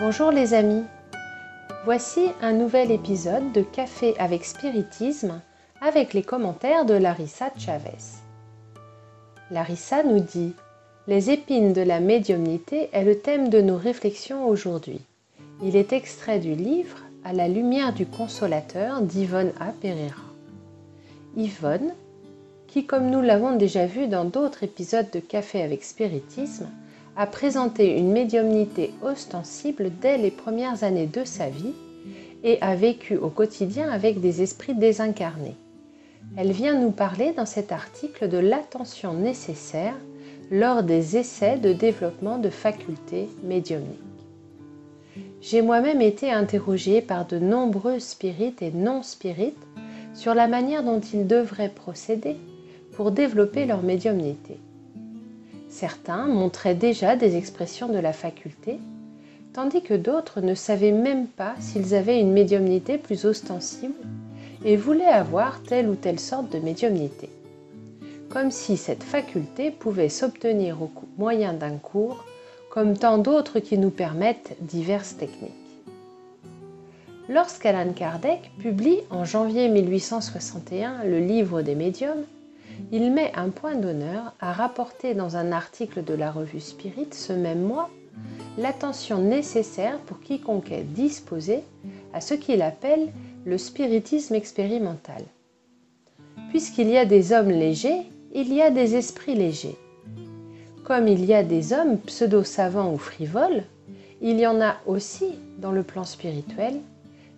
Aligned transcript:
Bonjour 0.00 0.32
les 0.32 0.54
amis, 0.54 0.82
voici 1.84 2.26
un 2.42 2.52
nouvel 2.52 2.90
épisode 2.90 3.52
de 3.52 3.62
Café 3.62 4.16
avec 4.18 4.44
Spiritisme 4.44 5.40
avec 5.80 6.14
les 6.14 6.24
commentaires 6.24 6.84
de 6.84 6.94
Larissa 6.94 7.52
Chavez. 7.56 8.18
Larissa 9.52 10.02
nous 10.02 10.18
dit 10.18 10.52
Les 11.06 11.30
épines 11.30 11.72
de 11.72 11.80
la 11.80 12.00
médiumnité 12.00 12.88
est 12.92 13.04
le 13.04 13.20
thème 13.20 13.50
de 13.50 13.60
nos 13.60 13.76
réflexions 13.76 14.48
aujourd'hui. 14.48 15.00
Il 15.62 15.76
est 15.76 15.92
extrait 15.92 16.40
du 16.40 16.56
livre 16.56 16.98
À 17.24 17.32
la 17.32 17.46
lumière 17.46 17.92
du 17.92 18.04
consolateur 18.04 19.00
d'Yvonne 19.00 19.52
A. 19.60 19.70
Pereira. 19.80 20.24
Yvonne, 21.36 21.94
qui 22.66 22.84
comme 22.84 23.10
nous 23.10 23.22
l'avons 23.22 23.54
déjà 23.54 23.86
vu 23.86 24.08
dans 24.08 24.24
d'autres 24.24 24.64
épisodes 24.64 25.10
de 25.12 25.20
Café 25.20 25.62
avec 25.62 25.84
Spiritisme, 25.84 26.68
a 27.16 27.26
présenté 27.26 27.96
une 27.96 28.10
médiumnité 28.10 28.92
ostensible 29.02 29.90
dès 30.00 30.18
les 30.18 30.30
premières 30.30 30.82
années 30.82 31.06
de 31.06 31.24
sa 31.24 31.48
vie 31.48 31.74
et 32.42 32.58
a 32.60 32.74
vécu 32.74 33.16
au 33.16 33.28
quotidien 33.28 33.90
avec 33.90 34.20
des 34.20 34.42
esprits 34.42 34.74
désincarnés. 34.74 35.56
Elle 36.36 36.52
vient 36.52 36.78
nous 36.78 36.90
parler 36.90 37.32
dans 37.32 37.46
cet 37.46 37.70
article 37.70 38.28
de 38.28 38.38
l'attention 38.38 39.14
nécessaire 39.14 39.94
lors 40.50 40.82
des 40.82 41.16
essais 41.16 41.58
de 41.58 41.72
développement 41.72 42.38
de 42.38 42.50
facultés 42.50 43.28
médiumniques. 43.44 44.00
J'ai 45.40 45.62
moi-même 45.62 46.00
été 46.00 46.32
interrogée 46.32 47.00
par 47.00 47.26
de 47.26 47.38
nombreux 47.38 47.98
spirites 47.98 48.62
et 48.62 48.72
non-spirites 48.72 49.66
sur 50.14 50.34
la 50.34 50.48
manière 50.48 50.82
dont 50.82 51.00
ils 51.00 51.26
devraient 51.26 51.68
procéder 51.68 52.36
pour 52.92 53.10
développer 53.10 53.66
leur 53.66 53.82
médiumnité. 53.82 54.58
Certains 55.74 56.28
montraient 56.28 56.76
déjà 56.76 57.16
des 57.16 57.36
expressions 57.36 57.88
de 57.88 57.98
la 57.98 58.12
faculté, 58.12 58.78
tandis 59.52 59.82
que 59.82 59.94
d'autres 59.94 60.40
ne 60.40 60.54
savaient 60.54 60.92
même 60.92 61.26
pas 61.26 61.56
s'ils 61.58 61.96
avaient 61.96 62.20
une 62.20 62.30
médiumnité 62.30 62.96
plus 62.96 63.24
ostensible 63.24 64.06
et 64.64 64.76
voulaient 64.76 65.04
avoir 65.04 65.60
telle 65.64 65.88
ou 65.88 65.96
telle 65.96 66.20
sorte 66.20 66.48
de 66.52 66.60
médiumnité. 66.60 67.28
Comme 68.28 68.52
si 68.52 68.76
cette 68.76 69.02
faculté 69.02 69.72
pouvait 69.72 70.08
s'obtenir 70.08 70.80
au 70.80 70.92
moyen 71.18 71.52
d'un 71.52 71.76
cours, 71.76 72.24
comme 72.70 72.96
tant 72.96 73.18
d'autres 73.18 73.58
qui 73.58 73.76
nous 73.76 73.90
permettent 73.90 74.56
diverses 74.60 75.16
techniques. 75.16 75.50
Lorsqu'Alan 77.28 77.94
Kardec 77.94 78.52
publie 78.60 79.00
en 79.10 79.24
janvier 79.24 79.68
1861 79.68 81.02
le 81.02 81.18
livre 81.18 81.62
des 81.62 81.74
médiums, 81.74 82.24
il 82.92 83.12
met 83.12 83.32
un 83.34 83.50
point 83.50 83.74
d'honneur 83.74 84.34
à 84.40 84.52
rapporter 84.52 85.14
dans 85.14 85.36
un 85.36 85.52
article 85.52 86.04
de 86.04 86.14
la 86.14 86.30
revue 86.30 86.60
Spirit 86.60 87.08
ce 87.12 87.32
même 87.32 87.62
mois 87.62 87.90
l'attention 88.58 89.18
nécessaire 89.18 89.98
pour 90.00 90.20
quiconque 90.20 90.70
est 90.70 90.84
disposé 90.84 91.62
à 92.12 92.20
ce 92.20 92.34
qu'il 92.34 92.62
appelle 92.62 93.12
le 93.44 93.58
spiritisme 93.58 94.34
expérimental. 94.34 95.22
Puisqu'il 96.50 96.88
y 96.88 96.96
a 96.96 97.04
des 97.04 97.32
hommes 97.32 97.50
légers, 97.50 98.02
il 98.32 98.52
y 98.52 98.62
a 98.62 98.70
des 98.70 98.94
esprits 98.94 99.34
légers. 99.34 99.76
Comme 100.84 101.08
il 101.08 101.24
y 101.24 101.34
a 101.34 101.42
des 101.42 101.72
hommes 101.72 101.98
pseudo-savants 101.98 102.92
ou 102.92 102.98
frivoles, 102.98 103.64
il 104.20 104.38
y 104.38 104.46
en 104.46 104.60
a 104.60 104.76
aussi 104.86 105.26
dans 105.58 105.72
le 105.72 105.82
plan 105.82 106.04
spirituel, 106.04 106.80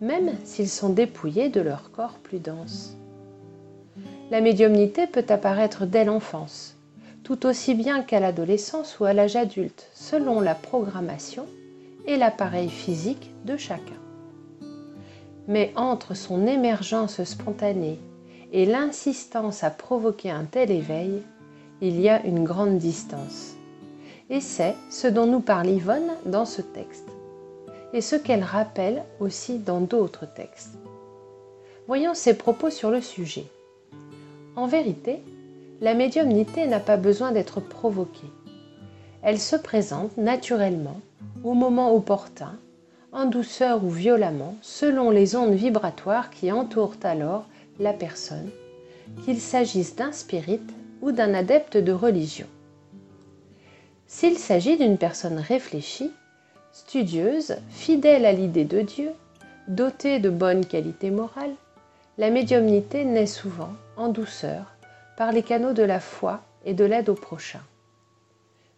même 0.00 0.32
s'ils 0.44 0.68
sont 0.68 0.90
dépouillés 0.90 1.48
de 1.48 1.60
leur 1.60 1.90
corps 1.92 2.18
plus 2.22 2.38
dense 2.38 2.96
la 4.32 4.40
médiumnité 4.40 5.06
peut 5.06 5.26
apparaître 5.28 5.84
dès 5.84 6.06
l'enfance, 6.06 6.74
tout 7.22 7.44
aussi 7.44 7.74
bien 7.74 8.02
qu'à 8.02 8.18
l'adolescence 8.18 8.98
ou 8.98 9.04
à 9.04 9.12
l'âge 9.12 9.36
adulte, 9.36 9.90
selon 9.92 10.40
la 10.40 10.54
programmation 10.54 11.44
et 12.06 12.16
l'appareil 12.16 12.70
physique 12.70 13.30
de 13.44 13.58
chacun. 13.58 14.00
Mais 15.48 15.70
entre 15.76 16.14
son 16.14 16.46
émergence 16.46 17.22
spontanée 17.24 17.98
et 18.54 18.64
l'insistance 18.64 19.64
à 19.64 19.70
provoquer 19.70 20.30
un 20.30 20.44
tel 20.44 20.70
éveil, 20.70 21.20
il 21.82 22.00
y 22.00 22.08
a 22.08 22.24
une 22.24 22.42
grande 22.42 22.78
distance. 22.78 23.52
Et 24.30 24.40
c'est 24.40 24.76
ce 24.90 25.08
dont 25.08 25.26
nous 25.26 25.40
parle 25.40 25.68
Yvonne 25.68 26.10
dans 26.24 26.46
ce 26.46 26.62
texte, 26.62 27.10
et 27.92 28.00
ce 28.00 28.16
qu'elle 28.16 28.44
rappelle 28.44 29.04
aussi 29.20 29.58
dans 29.58 29.82
d'autres 29.82 30.24
textes. 30.24 30.78
Voyons 31.86 32.14
ses 32.14 32.32
propos 32.32 32.70
sur 32.70 32.90
le 32.90 33.02
sujet. 33.02 33.44
En 34.54 34.66
vérité, 34.66 35.22
la 35.80 35.94
médiumnité 35.94 36.66
n'a 36.66 36.80
pas 36.80 36.98
besoin 36.98 37.32
d'être 37.32 37.60
provoquée. 37.60 38.30
Elle 39.22 39.40
se 39.40 39.56
présente 39.56 40.16
naturellement, 40.18 41.00
au 41.42 41.54
moment 41.54 41.94
opportun, 41.94 42.58
en 43.12 43.24
douceur 43.24 43.82
ou 43.82 43.88
violemment, 43.88 44.56
selon 44.60 45.10
les 45.10 45.36
ondes 45.36 45.54
vibratoires 45.54 46.30
qui 46.30 46.52
entourent 46.52 46.96
alors 47.02 47.46
la 47.80 47.94
personne, 47.94 48.50
qu'il 49.24 49.40
s'agisse 49.40 49.96
d'un 49.96 50.12
spirit 50.12 50.60
ou 51.00 51.12
d'un 51.12 51.32
adepte 51.32 51.78
de 51.78 51.92
religion. 51.92 52.46
S'il 54.06 54.36
s'agit 54.36 54.76
d'une 54.76 54.98
personne 54.98 55.38
réfléchie, 55.38 56.10
studieuse, 56.72 57.56
fidèle 57.70 58.26
à 58.26 58.32
l'idée 58.32 58.66
de 58.66 58.82
Dieu, 58.82 59.10
dotée 59.68 60.18
de 60.18 60.28
bonnes 60.28 60.66
qualités 60.66 61.10
morales, 61.10 61.54
la 62.18 62.28
médiumnité 62.28 63.04
naît 63.06 63.26
souvent 63.26 63.72
en 63.96 64.08
douceur 64.08 64.66
par 65.16 65.32
les 65.32 65.42
canaux 65.42 65.72
de 65.72 65.82
la 65.82 65.98
foi 65.98 66.42
et 66.66 66.74
de 66.74 66.84
l'aide 66.84 67.08
au 67.08 67.14
prochain. 67.14 67.60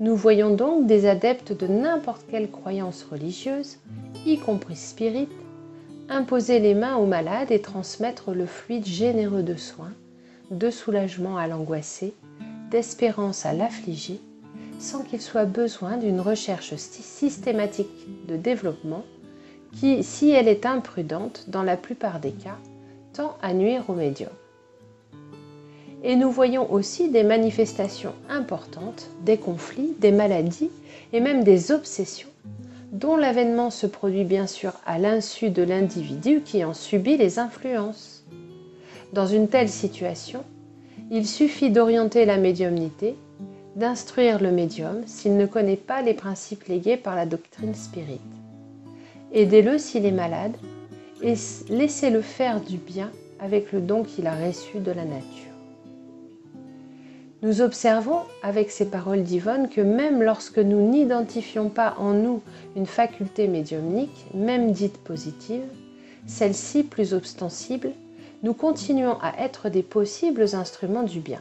Nous 0.00 0.16
voyons 0.16 0.54
donc 0.54 0.86
des 0.86 1.06
adeptes 1.06 1.52
de 1.52 1.66
n'importe 1.66 2.24
quelle 2.30 2.50
croyance 2.50 3.04
religieuse, 3.10 3.78
y 4.24 4.38
compris 4.38 4.76
spirit, 4.76 5.28
imposer 6.08 6.58
les 6.58 6.74
mains 6.74 6.96
aux 6.96 7.06
malades 7.06 7.50
et 7.50 7.60
transmettre 7.60 8.32
le 8.32 8.46
fluide 8.46 8.86
généreux 8.86 9.42
de 9.42 9.56
soins, 9.56 9.92
de 10.50 10.70
soulagement 10.70 11.36
à 11.36 11.46
l'angoissé, 11.46 12.14
d'espérance 12.70 13.44
à 13.44 13.52
l'affligé, 13.52 14.20
sans 14.78 15.02
qu'il 15.02 15.20
soit 15.20 15.44
besoin 15.44 15.98
d'une 15.98 16.20
recherche 16.20 16.76
systématique 16.76 18.26
de 18.26 18.36
développement 18.36 19.04
qui, 19.78 20.02
si 20.02 20.30
elle 20.30 20.48
est 20.48 20.64
imprudente 20.64 21.44
dans 21.48 21.62
la 21.62 21.76
plupart 21.76 22.20
des 22.20 22.32
cas, 22.32 22.56
à 23.42 23.52
nuire 23.52 23.84
au 23.88 23.94
médium 23.94 24.30
et 26.02 26.16
nous 26.16 26.30
voyons 26.30 26.72
aussi 26.72 27.10
des 27.10 27.24
manifestations 27.24 28.14
importantes, 28.28 29.08
des 29.24 29.36
conflits, 29.36 29.94
des 29.98 30.12
maladies 30.12 30.70
et 31.12 31.20
même 31.20 31.42
des 31.42 31.72
obsessions, 31.72 32.28
dont 32.92 33.16
l'avènement 33.16 33.70
se 33.70 33.86
produit 33.86 34.24
bien 34.24 34.46
sûr 34.46 34.72
à 34.86 34.98
l'insu 34.98 35.50
de 35.50 35.62
l'individu 35.62 36.42
qui 36.44 36.64
en 36.64 36.74
subit 36.74 37.16
les 37.16 37.38
influences. 37.38 38.24
Dans 39.12 39.26
une 39.26 39.48
telle 39.48 39.68
situation, 39.68 40.44
il 41.10 41.26
suffit 41.26 41.70
d'orienter 41.70 42.26
la 42.26 42.36
médiumnité, 42.36 43.16
d'instruire 43.76 44.40
le 44.40 44.52
médium 44.52 45.02
s'il 45.06 45.36
ne 45.36 45.46
connaît 45.46 45.76
pas 45.76 46.02
les 46.02 46.14
principes 46.14 46.64
légués 46.64 46.96
par 46.96 47.16
la 47.16 47.26
doctrine 47.26 47.74
spirite. 47.74 48.20
Aidez-le 49.32 49.78
s'il 49.78 50.06
est 50.06 50.12
malade 50.12 50.56
et 51.22 51.34
laissez-le 51.68 52.20
faire 52.20 52.60
du 52.60 52.76
bien 52.76 53.10
avec 53.40 53.72
le 53.72 53.80
don 53.80 54.02
qu'il 54.02 54.26
a 54.26 54.34
reçu 54.34 54.78
de 54.78 54.92
la 54.92 55.04
nature. 55.04 55.48
Nous 57.40 57.60
observons 57.60 58.20
avec 58.42 58.70
ces 58.70 58.90
paroles 58.90 59.22
d'Yvonne 59.22 59.68
que 59.68 59.80
même 59.80 60.22
lorsque 60.22 60.58
nous 60.58 60.80
n'identifions 60.80 61.68
pas 61.68 61.94
en 61.98 62.12
nous 62.12 62.42
une 62.74 62.86
faculté 62.86 63.46
médiumnique, 63.46 64.26
même 64.34 64.72
dite 64.72 64.98
positive, 64.98 65.62
celle-ci 66.26 66.82
plus 66.82 67.14
ostensible, 67.14 67.92
nous 68.42 68.54
continuons 68.54 69.16
à 69.20 69.34
être 69.38 69.68
des 69.68 69.84
possibles 69.84 70.46
instruments 70.52 71.04
du 71.04 71.20
bien. 71.20 71.40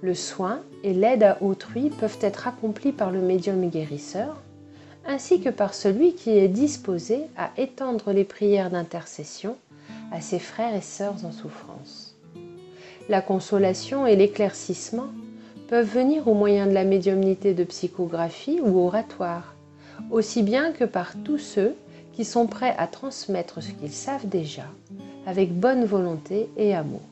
Le 0.00 0.14
soin 0.14 0.60
et 0.84 0.94
l'aide 0.94 1.22
à 1.22 1.42
autrui 1.42 1.90
peuvent 1.90 2.18
être 2.22 2.48
accomplis 2.48 2.92
par 2.92 3.10
le 3.10 3.20
médium 3.20 3.68
guérisseur, 3.68 4.40
ainsi 5.08 5.40
que 5.40 5.48
par 5.48 5.74
celui 5.74 6.14
qui 6.14 6.30
est 6.30 6.48
disposé 6.48 7.22
à 7.36 7.50
étendre 7.56 8.12
les 8.12 8.24
prières 8.24 8.70
d'intercession 8.70 9.56
à 10.12 10.20
ses 10.20 10.38
frères 10.38 10.76
et 10.76 10.80
sœurs 10.80 11.24
en 11.24 11.32
souffrance 11.32 12.08
la 13.08 13.22
consolation 13.22 14.06
et 14.06 14.16
l'éclaircissement 14.16 15.08
peuvent 15.68 15.88
venir 15.88 16.28
au 16.28 16.34
moyen 16.34 16.66
de 16.66 16.72
la 16.72 16.84
médiumnité 16.84 17.54
de 17.54 17.64
psychographie 17.64 18.60
ou 18.62 18.78
oratoire, 18.78 19.54
aussi 20.10 20.42
bien 20.42 20.72
que 20.72 20.84
par 20.84 21.12
tous 21.24 21.38
ceux 21.38 21.74
qui 22.12 22.24
sont 22.24 22.46
prêts 22.46 22.74
à 22.78 22.86
transmettre 22.86 23.62
ce 23.62 23.72
qu'ils 23.72 23.92
savent 23.92 24.28
déjà, 24.28 24.64
avec 25.26 25.52
bonne 25.52 25.84
volonté 25.84 26.48
et 26.56 26.74
amour. 26.74 27.02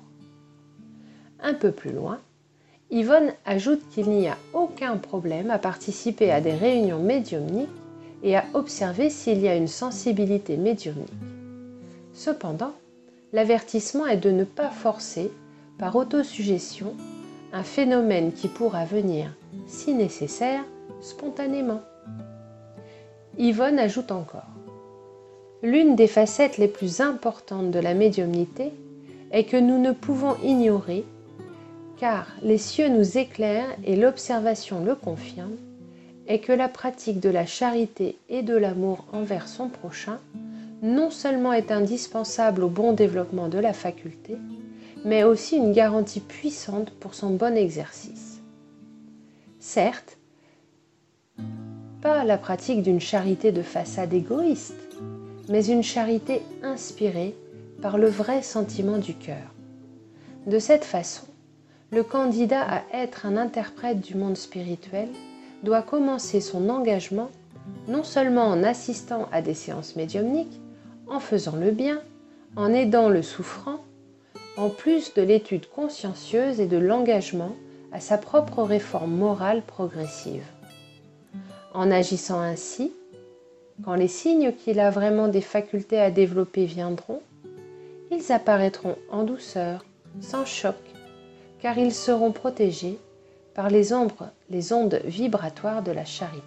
Un 1.43 1.55
peu 1.55 1.71
plus 1.71 1.93
loin, 1.93 2.19
Yvonne 2.91 3.33
ajoute 3.45 3.83
qu'il 3.91 4.09
n'y 4.11 4.29
a 4.29 4.37
aucun 4.53 4.97
problème 4.97 5.51
à 5.51 5.59
participer 5.59 6.31
à 6.31 6.41
des 6.41 6.55
réunions 6.55 7.01
médiumniques 7.01 7.69
et 8.27 8.37
à 8.37 8.45
observer 8.55 9.09
s'il 9.09 9.41
y 9.41 9.49
a 9.49 9.55
une 9.55 9.69
sensibilité 9.69 10.57
médiumnique. 10.57 11.09
Cependant, 12.13 12.73
l'avertissement 13.33 14.07
est 14.07 14.17
de 14.17 14.33
ne 14.33 14.43
pas 14.43 14.69
forcer 14.69 15.31
par 15.79 15.95
autosuggestion 15.95 16.95
un 17.53 17.63
phénomène 17.63 18.33
qui 18.33 18.49
pourra 18.49 18.85
venir, 18.85 19.33
si 19.69 19.95
nécessaire, 19.95 20.65
spontanément. 21.01 21.81
Yvonne 23.39 23.79
ajoute 23.79 24.11
encore 24.11 24.51
L'une 25.63 25.95
des 25.95 26.09
facettes 26.09 26.59
les 26.59 26.69
plus 26.69 27.01
importantes 27.01 27.71
de 27.71 27.79
la 27.79 27.95
médiumnité 27.95 28.73
est 29.31 29.45
que 29.45 29.57
nous 29.57 29.79
ne 29.79 29.93
pouvons 29.93 30.35
ignorer, 30.43 31.05
car 31.97 32.27
les 32.43 32.59
cieux 32.59 32.89
nous 32.89 33.19
éclairent 33.19 33.77
et 33.85 33.95
l'observation 33.95 34.85
le 34.85 34.97
confirme, 34.97 35.57
est 36.29 36.41
que 36.41 36.53
la 36.53 36.69
pratique 36.69 37.21
de 37.21 37.29
la 37.29 37.47
charité 37.47 38.19
et 38.29 38.43
de 38.43 38.57
l'amour 38.57 39.05
envers 39.13 39.49
son 39.49 39.69
prochain 39.69 40.19
non 40.83 41.11
seulement 41.11 41.53
est 41.53 41.73
indispensable 41.73 42.63
au 42.63 42.69
bon 42.69 42.93
développement 42.93 43.49
de 43.49 43.59
la 43.59 43.73
faculté, 43.73 44.37
mais 45.05 45.25
aussi 45.25 45.57
une 45.57 45.73
garantie 45.73 46.21
puissante 46.21 46.91
pour 46.91 47.15
son 47.15 47.31
bon 47.31 47.57
exercice. 47.57 48.41
Certes, 49.59 50.19
pas 52.03 52.25
la 52.25 52.39
pratique 52.39 52.83
d'une 52.83 53.01
charité 53.01 53.53
de 53.53 53.63
façade 53.63 54.13
égoïste, 54.13 54.75
mais 55.49 55.67
une 55.67 55.83
charité 55.83 56.43
inspirée 56.63 57.35
par 57.81 57.99
le 57.99 58.09
vrai 58.09 58.43
sentiment 58.43 58.99
du 58.99 59.15
cœur. 59.15 59.53
De 60.47 60.59
cette 60.59 60.85
façon, 60.85 61.27
le 61.91 62.03
candidat 62.03 62.63
à 62.63 62.83
être 62.93 63.27
un 63.27 63.37
interprète 63.37 64.01
du 64.01 64.15
monde 64.15 64.37
spirituel 64.37 65.09
doit 65.63 65.83
commencer 65.83 66.41
son 66.41 66.69
engagement 66.69 67.31
non 67.89 68.03
seulement 68.03 68.47
en 68.47 68.63
assistant 68.63 69.29
à 69.33 69.43
des 69.43 69.55
séances 69.55 69.97
médiumniques, 69.97 70.61
en 71.09 71.21
faisant 71.21 71.57
le 71.57 71.71
bien, 71.71 72.01
en 72.57 72.73
aidant 72.73 73.09
le 73.09 73.23
souffrant, 73.23 73.85
en 74.57 74.71
plus 74.71 75.15
de 75.15 75.23
l'étude 75.23 75.69
consciencieuse 75.69 76.61
et 76.61 76.67
de 76.67 76.79
l'engagement 76.79 77.55
à 77.93 78.01
sa 78.01 78.19
propre 78.19 78.63
réforme 78.63 79.15
morale 79.15 79.63
progressive. 79.63 80.45
En 81.75 81.91
agissant 81.91 82.41
ainsi, 82.41 82.93
quand 83.85 83.95
les 83.95 84.09
signes 84.09 84.53
qu'il 84.53 84.81
a 84.81 84.91
vraiment 84.91 85.29
des 85.29 85.43
facultés 85.43 86.01
à 86.01 86.11
développer 86.11 86.65
viendront, 86.65 87.21
ils 88.11 88.33
apparaîtront 88.33 88.97
en 89.11 89.25
douceur, 89.25 89.85
sans 90.21 90.47
choc, 90.47 90.77
car 91.61 91.77
ils 91.77 91.95
seront 91.95 92.33
protégés 92.33 92.99
par 93.57 93.71
les, 93.71 93.95
ombres, 93.95 94.31
les 94.51 94.75
ondes 94.75 95.01
vibratoires 95.07 95.83
de 95.83 95.91
la 95.91 96.05
charité. 96.05 96.45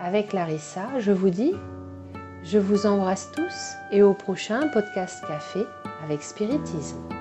Avec 0.00 0.32
Larissa, 0.32 0.98
je 0.98 1.12
vous 1.12 1.30
dis, 1.30 1.52
je 2.42 2.58
vous 2.58 2.86
embrasse 2.86 3.30
tous 3.30 3.74
et 3.92 4.02
au 4.02 4.14
prochain 4.14 4.66
podcast 4.66 5.24
café 5.28 5.60
avec 6.04 6.22
Spiritisme. 6.22 7.11